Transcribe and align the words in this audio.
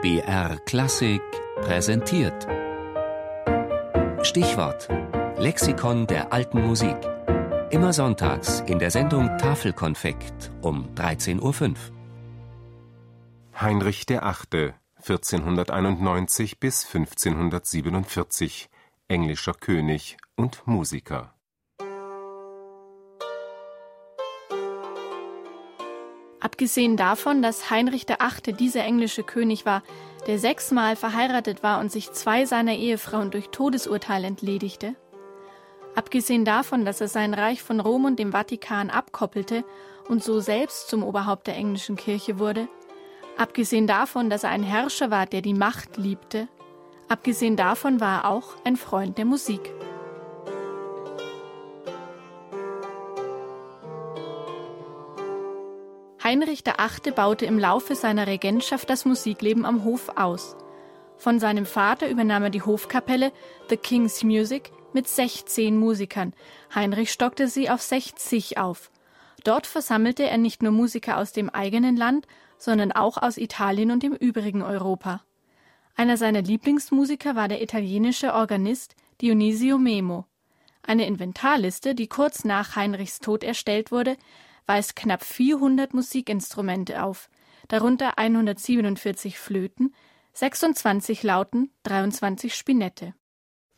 BR 0.00 0.60
Klassik 0.64 1.22
präsentiert. 1.56 2.46
Stichwort: 4.22 4.88
Lexikon 5.38 6.06
der 6.06 6.32
alten 6.32 6.64
Musik. 6.64 6.96
Immer 7.70 7.92
sonntags 7.92 8.60
in 8.60 8.78
der 8.78 8.92
Sendung 8.92 9.36
Tafelkonfekt 9.38 10.52
um 10.62 10.94
13.05 10.94 11.70
Uhr. 11.70 11.74
Heinrich 13.60 14.08
VIII. 14.08 14.74
1491 14.98 16.60
bis 16.60 16.84
1547, 16.86 18.70
englischer 19.08 19.54
König 19.54 20.16
und 20.36 20.64
Musiker. 20.64 21.34
Abgesehen 26.58 26.96
davon, 26.96 27.40
dass 27.40 27.70
Heinrich 27.70 28.08
VIII. 28.08 28.52
dieser 28.52 28.82
englische 28.82 29.22
König 29.22 29.64
war, 29.64 29.84
der 30.26 30.40
sechsmal 30.40 30.96
verheiratet 30.96 31.62
war 31.62 31.78
und 31.78 31.92
sich 31.92 32.10
zwei 32.10 32.46
seiner 32.46 32.74
Ehefrauen 32.74 33.30
durch 33.30 33.50
Todesurteil 33.50 34.24
entledigte, 34.24 34.96
abgesehen 35.94 36.44
davon, 36.44 36.84
dass 36.84 37.00
er 37.00 37.06
sein 37.06 37.32
Reich 37.32 37.62
von 37.62 37.78
Rom 37.78 38.06
und 38.06 38.18
dem 38.18 38.32
Vatikan 38.32 38.90
abkoppelte 38.90 39.64
und 40.08 40.24
so 40.24 40.40
selbst 40.40 40.88
zum 40.88 41.04
Oberhaupt 41.04 41.46
der 41.46 41.54
englischen 41.54 41.94
Kirche 41.94 42.40
wurde, 42.40 42.66
abgesehen 43.36 43.86
davon, 43.86 44.28
dass 44.28 44.42
er 44.42 44.50
ein 44.50 44.64
Herrscher 44.64 45.12
war, 45.12 45.26
der 45.26 45.42
die 45.42 45.54
Macht 45.54 45.96
liebte, 45.96 46.48
abgesehen 47.06 47.54
davon 47.54 48.00
war 48.00 48.24
er 48.24 48.30
auch 48.30 48.56
ein 48.64 48.74
Freund 48.74 49.16
der 49.16 49.26
Musik. 49.26 49.72
Heinrich 56.22 56.64
VIII. 56.66 57.12
baute 57.12 57.46
im 57.46 57.58
Laufe 57.58 57.94
seiner 57.94 58.26
Regentschaft 58.26 58.90
das 58.90 59.04
Musikleben 59.04 59.64
am 59.64 59.84
Hof 59.84 60.10
aus. 60.16 60.56
Von 61.16 61.38
seinem 61.38 61.64
Vater 61.64 62.08
übernahm 62.08 62.42
er 62.42 62.50
die 62.50 62.62
Hofkapelle 62.62 63.32
The 63.68 63.76
King's 63.76 64.24
Music 64.24 64.72
mit 64.92 65.06
16 65.06 65.78
Musikern. 65.78 66.34
Heinrich 66.74 67.12
stockte 67.12 67.46
sie 67.46 67.70
auf 67.70 67.82
60 67.82 68.58
auf. 68.58 68.90
Dort 69.44 69.66
versammelte 69.66 70.28
er 70.28 70.38
nicht 70.38 70.60
nur 70.60 70.72
Musiker 70.72 71.18
aus 71.18 71.32
dem 71.32 71.50
eigenen 71.50 71.96
Land, 71.96 72.26
sondern 72.56 72.90
auch 72.90 73.16
aus 73.16 73.36
Italien 73.36 73.92
und 73.92 74.02
dem 74.02 74.12
übrigen 74.12 74.62
Europa. 74.62 75.22
Einer 75.94 76.16
seiner 76.16 76.42
Lieblingsmusiker 76.42 77.36
war 77.36 77.46
der 77.46 77.62
italienische 77.62 78.34
Organist 78.34 78.96
Dionisio 79.20 79.78
Memo. 79.78 80.26
Eine 80.82 81.06
Inventarliste, 81.06 81.94
die 81.94 82.08
kurz 82.08 82.44
nach 82.44 82.74
Heinrichs 82.74 83.20
Tod 83.20 83.44
erstellt 83.44 83.92
wurde, 83.92 84.16
weist 84.68 84.94
knapp 84.94 85.24
400 85.24 85.94
Musikinstrumente 85.94 87.02
auf, 87.02 87.28
darunter 87.68 88.18
147 88.18 89.38
Flöten, 89.38 89.94
26 90.34 91.22
Lauten, 91.22 91.70
23 91.82 92.54
Spinette. 92.54 93.14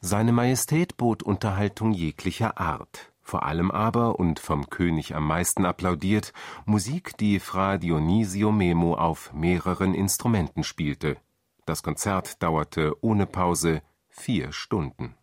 Seine 0.00 0.32
Majestät 0.32 0.96
bot 0.96 1.22
Unterhaltung 1.22 1.92
jeglicher 1.92 2.58
Art, 2.58 3.12
vor 3.20 3.44
allem 3.44 3.70
aber 3.70 4.18
und 4.18 4.40
vom 4.40 4.70
König 4.70 5.14
am 5.14 5.26
meisten 5.26 5.66
applaudiert 5.66 6.32
Musik, 6.66 7.16
die 7.18 7.40
Fra 7.40 7.78
Dionisio 7.78 8.50
Memo 8.50 8.94
auf 8.94 9.32
mehreren 9.32 9.94
Instrumenten 9.94 10.64
spielte. 10.64 11.16
Das 11.66 11.82
Konzert 11.82 12.42
dauerte 12.42 12.96
ohne 13.02 13.26
Pause 13.26 13.82
vier 14.08 14.52
Stunden. 14.52 15.14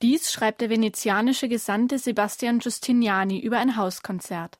Dies 0.00 0.32
schreibt 0.32 0.62
der 0.62 0.70
venezianische 0.70 1.48
Gesandte 1.48 1.98
Sebastian 1.98 2.60
Giustiniani 2.60 3.38
über 3.38 3.58
ein 3.58 3.76
Hauskonzert. 3.76 4.58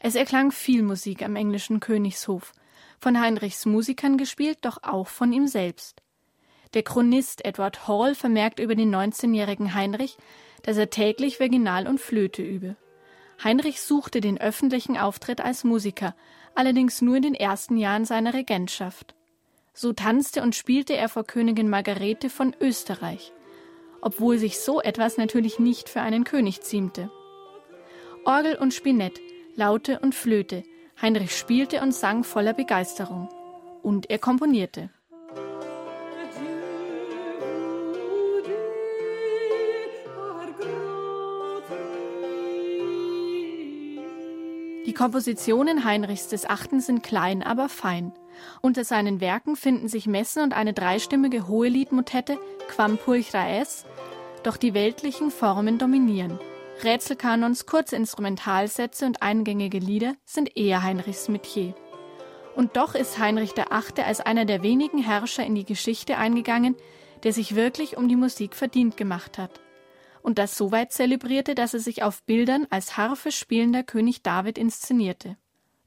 Es 0.00 0.14
erklang 0.14 0.52
viel 0.52 0.82
Musik 0.82 1.22
am 1.22 1.36
englischen 1.36 1.80
Königshof, 1.80 2.52
von 3.00 3.20
Heinrichs 3.20 3.66
Musikern 3.66 4.16
gespielt, 4.16 4.58
doch 4.62 4.82
auch 4.82 5.08
von 5.08 5.32
ihm 5.32 5.46
selbst. 5.46 6.02
Der 6.74 6.82
Chronist 6.82 7.44
Edward 7.44 7.88
Hall 7.88 8.14
vermerkt 8.14 8.60
über 8.60 8.74
den 8.74 8.94
19-jährigen 8.94 9.74
Heinrich, 9.74 10.16
dass 10.62 10.76
er 10.76 10.90
täglich 10.90 11.40
Virginal 11.40 11.86
und 11.86 12.00
Flöte 12.00 12.42
übe. 12.42 12.76
Heinrich 13.42 13.80
suchte 13.80 14.20
den 14.20 14.40
öffentlichen 14.40 14.96
Auftritt 14.96 15.40
als 15.40 15.64
Musiker, 15.64 16.14
allerdings 16.54 17.00
nur 17.00 17.16
in 17.16 17.22
den 17.22 17.34
ersten 17.34 17.76
Jahren 17.76 18.04
seiner 18.04 18.34
Regentschaft. 18.34 19.14
So 19.72 19.92
tanzte 19.92 20.42
und 20.42 20.56
spielte 20.56 20.96
er 20.96 21.08
vor 21.08 21.24
Königin 21.24 21.68
Margarete 21.68 22.30
von 22.30 22.54
Österreich, 22.60 23.32
obwohl 24.00 24.38
sich 24.38 24.58
so 24.58 24.80
etwas 24.80 25.16
natürlich 25.16 25.60
nicht 25.60 25.88
für 25.88 26.00
einen 26.00 26.24
König 26.24 26.62
ziemte. 26.62 27.10
Orgel 28.24 28.56
und 28.56 28.74
Spinett 28.74 29.20
Laute 29.58 29.98
und 29.98 30.14
Flöte. 30.14 30.62
Heinrich 31.02 31.36
spielte 31.36 31.80
und 31.80 31.92
sang 31.92 32.22
voller 32.22 32.52
Begeisterung. 32.52 33.28
Und 33.82 34.08
er 34.08 34.20
komponierte. 34.20 34.88
Die 44.86 44.94
Kompositionen 44.94 45.82
Heinrichs 45.82 46.28
des 46.28 46.48
Achten 46.48 46.80
sind 46.80 47.02
klein, 47.02 47.42
aber 47.42 47.68
fein. 47.68 48.12
Unter 48.62 48.84
seinen 48.84 49.20
Werken 49.20 49.56
finden 49.56 49.88
sich 49.88 50.06
Messen 50.06 50.44
und 50.44 50.56
eine 50.56 50.72
dreistimmige 50.72 51.48
Hoheliedmotette 51.48 52.38
Quam 52.68 52.96
pulchra 52.96 53.48
es, 53.58 53.86
doch 54.44 54.56
die 54.56 54.72
weltlichen 54.72 55.32
Formen 55.32 55.78
dominieren. 55.78 56.38
Rätselkanons, 56.84 57.66
kurze 57.66 57.96
Instrumentalsätze 57.96 59.04
und 59.04 59.20
eingängige 59.20 59.78
Lieder 59.78 60.14
sind 60.24 60.56
eher 60.56 60.82
Heinrichs 60.82 61.28
Metier. 61.28 61.74
Und 62.54 62.76
doch 62.76 62.94
ist 62.94 63.18
Heinrich 63.18 63.56
VIII. 63.56 64.04
als 64.04 64.20
einer 64.20 64.44
der 64.44 64.62
wenigen 64.62 64.98
Herrscher 64.98 65.44
in 65.44 65.54
die 65.54 65.64
Geschichte 65.64 66.18
eingegangen, 66.18 66.76
der 67.24 67.32
sich 67.32 67.56
wirklich 67.56 67.96
um 67.96 68.08
die 68.08 68.16
Musik 68.16 68.54
verdient 68.54 68.96
gemacht 68.96 69.38
hat. 69.38 69.60
Und 70.22 70.38
das 70.38 70.56
so 70.56 70.72
weit 70.72 70.92
zelebrierte, 70.92 71.54
dass 71.54 71.74
er 71.74 71.80
sich 71.80 72.02
auf 72.02 72.22
Bildern 72.24 72.66
als 72.70 72.96
Harfe 72.96 73.32
spielender 73.32 73.82
König 73.82 74.22
David 74.22 74.58
inszenierte. 74.58 75.36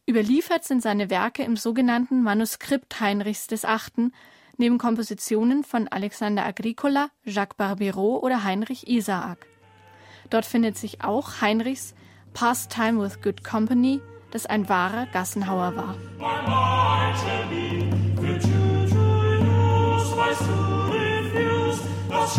Überliefert 0.09 0.63
sind 0.66 0.81
seine 0.81 1.09
Werke 1.09 1.44
im 1.44 1.56
sogenannten 1.56 2.22
Manuskript 2.22 3.00
Heinrichs 3.00 3.50
VIII. 3.50 4.12
neben 4.58 4.78
Kompositionen 4.78 5.63
von 5.63 5.88
Alexander 5.88 6.46
Agricola, 6.46 7.09
Jacques 7.23 7.56
Barbireau 7.56 8.19
oder 8.19 8.44
Heinrich 8.44 8.88
Isaak. 8.88 9.47
Dort 10.30 10.46
findet 10.46 10.78
sich 10.78 11.04
auch 11.04 11.42
Heinrichs 11.42 11.94
Pastime 12.34 13.02
with 13.02 13.22
Good 13.22 13.44
Company, 13.44 14.00
das 14.32 14.46
ein 14.46 14.70
wahrer 14.70 15.08
Gassenhauer 15.08 15.76
war. 15.76 15.96
Was 22.09 22.38